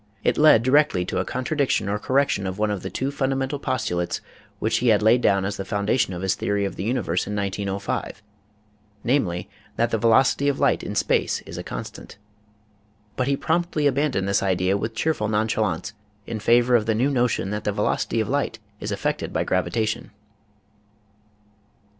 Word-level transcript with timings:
It 0.23 0.35
led 0.35 0.63
directly 0.63 1.05
to 1.05 1.19
a 1.19 1.25
contradiction 1.25 1.87
or 1.87 1.99
correction 1.99 2.47
of 2.47 2.57
one 2.57 2.71
of 2.71 2.81
the 2.81 2.89
two 2.89 3.11
fundamental 3.11 3.59
postulates 3.59 4.19
which 4.57 4.77
he 4.77 4.87
had 4.87 5.03
laid 5.03 5.21
down 5.21 5.45
as 5.45 5.57
the 5.57 5.63
foundation 5.63 6.11
of 6.15 6.23
his 6.23 6.33
theory 6.33 6.65
of 6.65 6.75
the 6.75 6.81
universe 6.83 7.27
in 7.27 7.35
1905, 7.35 8.23
namely, 9.03 9.47
that 9.75 9.91
the 9.91 9.99
veloc 9.99 10.33
ity 10.33 10.49
of 10.49 10.59
light 10.59 10.81
in 10.81 10.95
space 10.95 11.41
is 11.41 11.59
a 11.59 11.63
constant. 11.63 12.17
But 13.15 13.27
he 13.27 13.37
promptly 13.37 13.85
abandoned 13.85 14.27
this 14.27 14.41
idea 14.41 14.75
with 14.75 14.95
cheerful 14.95 15.27
nonchalance 15.27 15.93
in 16.25 16.39
favor 16.39 16.75
of 16.75 16.87
the 16.87 16.95
new 16.95 17.11
notion 17.11 17.51
that 17.51 17.63
the 17.63 17.71
velocity 17.71 18.19
of 18.19 18.27
light 18.27 18.57
is 18.79 18.91
affected 18.91 19.31
by 19.31 19.43
gravitation. 19.43 20.09